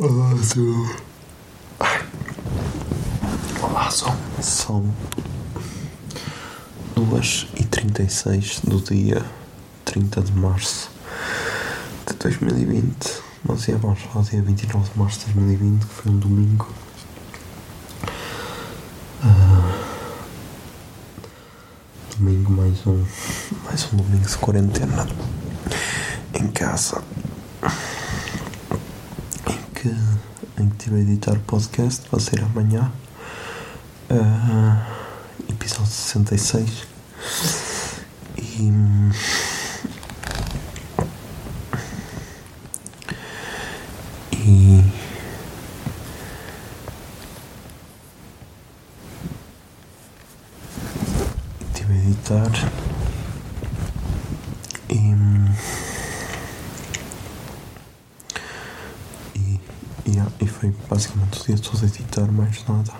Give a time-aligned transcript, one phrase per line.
[0.00, 0.96] Olá, seu.
[3.62, 4.16] Olá, são.
[4.40, 4.94] São
[6.96, 9.24] 2 e 36 do dia
[9.84, 10.90] 30 de março
[12.04, 13.22] de 2020.
[13.44, 16.68] Nós vamos falar dia 29 de março de 2020, que foi um domingo.
[19.22, 19.78] Ah,
[22.16, 23.06] domingo, mais um.
[23.66, 25.06] Mais um domingo de quarentena.
[26.34, 27.04] Em casa
[29.82, 29.88] que,
[30.62, 32.92] em que estive a editar o podcast, vai ser amanhã,
[34.08, 34.86] ah,
[35.48, 36.86] episódio 66.
[38.38, 38.70] E.
[44.32, 44.84] E.
[51.74, 52.52] Estive a editar.
[54.88, 55.12] E.
[59.34, 59.60] E,
[60.06, 62.92] e, ah, e foi basicamente o dia todo a editar, mais nada.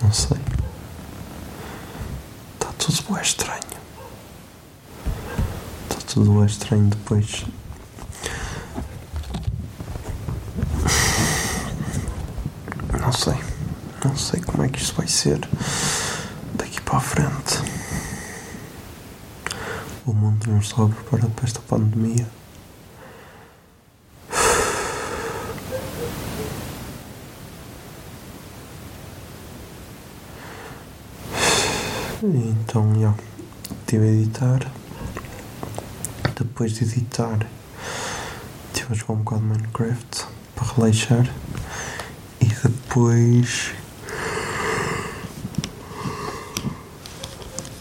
[0.00, 0.36] Não sei.
[2.54, 3.60] Está tudo bem estranho.
[5.90, 7.46] Está tudo bem estranho depois.
[13.00, 13.34] Não sei.
[14.04, 15.40] Não sei como é que isto vai ser
[16.54, 17.73] daqui para a frente.
[20.06, 22.26] O mundo não estava para esta pandemia.
[32.22, 33.14] Então, já,
[33.80, 34.70] estive a editar.
[36.38, 37.46] Depois de editar,
[38.72, 41.34] estive a jogar um bocado de Minecraft para relaxar.
[42.40, 43.72] E depois.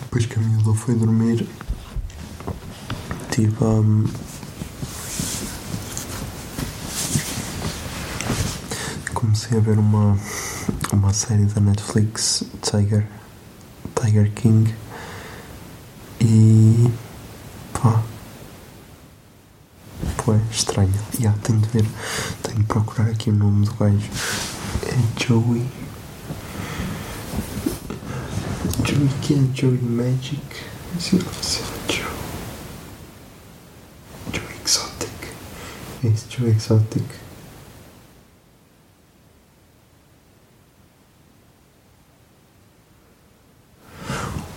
[0.01, 1.47] Depois que a miúda foi dormir,
[3.33, 3.81] Estive a.
[9.16, 10.16] Comecei a ver uma,
[10.91, 13.07] uma série da Netflix, Tiger,
[13.99, 14.75] Tiger King,
[16.21, 16.91] e.
[17.73, 18.03] pá.
[20.17, 20.94] Pô, é estranho.
[21.19, 21.85] Yeah, tenho de ver,
[22.44, 24.09] tenho de procurar aqui o nome do gajo.
[24.85, 25.65] É Joey.
[28.85, 30.41] Joey que é Joey Magic.
[30.97, 32.03] Esse não sei Joe.
[34.31, 35.09] Joe Exotic.
[36.03, 37.06] Esse Joe Exotic.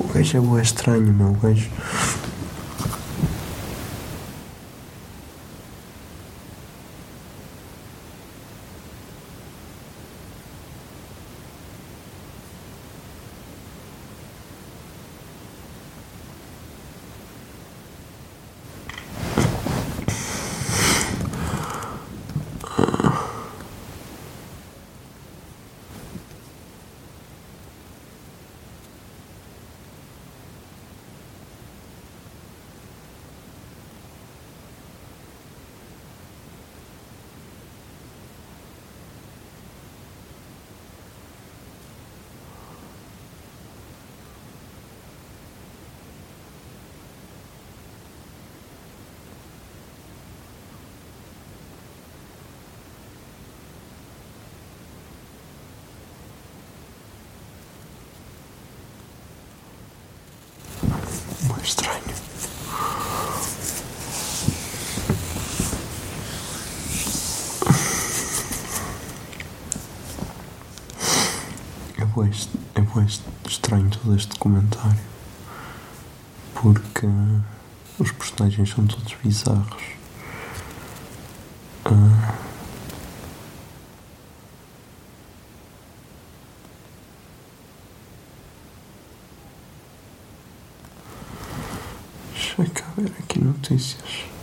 [0.01, 1.29] O gajo é bué estranho, meu.
[1.29, 1.71] O gajo.
[61.47, 62.15] Bué estranho.
[71.99, 74.99] É est- é est- estranho todo este comentário.
[76.55, 77.07] Porque.
[77.99, 79.83] Os personagens são todos bizarros.
[81.87, 82.46] Ah.
[92.59, 94.37] Deixa eu cá ver aqui notícias.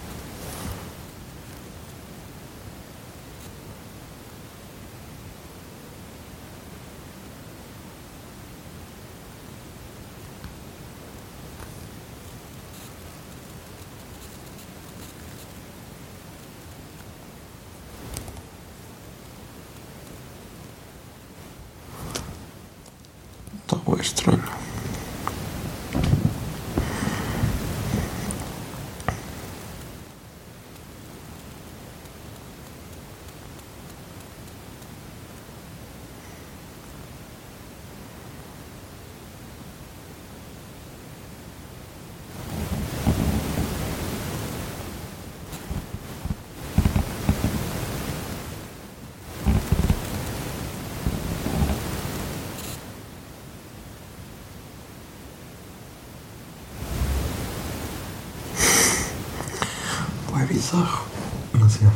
[60.53, 61.05] Bizarro.
[61.53, 61.91] Mas é.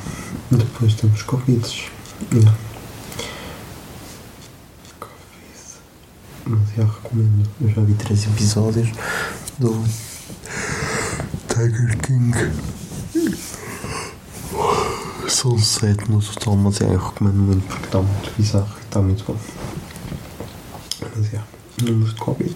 [0.51, 1.91] Depois temos Covid.
[2.33, 2.57] Yeah.
[4.99, 5.15] Covid.
[6.45, 7.49] Mas já recomendo.
[7.61, 8.89] Eu já vi três episódios
[9.59, 9.83] do
[11.47, 12.33] Tiger King.
[15.29, 19.01] São sete no total, mas é, eu recomendo muito porque está muito bizarro e está
[19.01, 19.37] muito bom.
[21.15, 21.41] Mas é.
[21.83, 22.55] Número de Covid.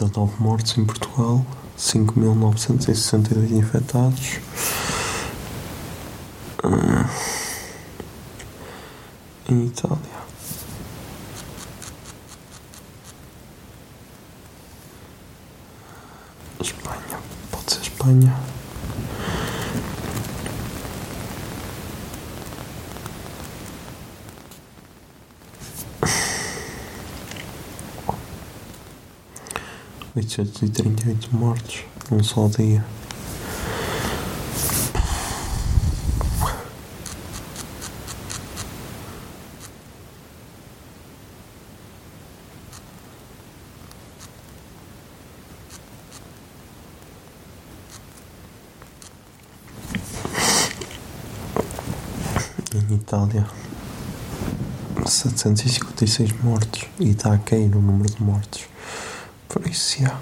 [0.00, 1.44] Cento e dezenove mortos em Portugal,
[1.76, 4.38] cinco mil novecentos e sessenta e dois infectados.
[6.64, 7.10] Ah.
[9.50, 9.98] Em Itália.
[16.60, 17.18] Espanha.
[17.50, 18.49] Pode ser Espanha.
[30.16, 32.84] Oitocentos e trinta e oito mortos num só dia.
[52.72, 53.46] Em Itália,
[55.06, 58.62] 756 mortos e está a cair o número de mortos.
[59.50, 60.16] Por isso, já.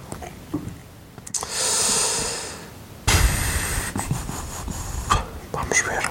[5.53, 6.11] Vamos ver.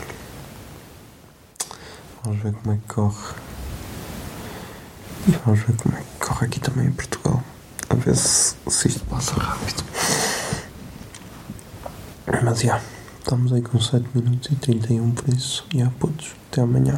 [2.24, 3.36] Vamos ver como é que corre.
[5.28, 7.44] E vamos ver como é que corre aqui também em Portugal.
[7.90, 9.84] A ver se, se isto passa rápido.
[12.44, 12.80] Mas já.
[13.20, 15.66] Estamos aí com 7 minutos e 31 por isso.
[15.74, 16.36] E yeah, putos.
[16.52, 16.98] Até amanhã.